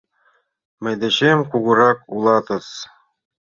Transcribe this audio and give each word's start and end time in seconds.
Мый 0.83 0.95
дечем 1.01 1.39
кугурак 1.51 1.99
улатыс. 2.15 2.67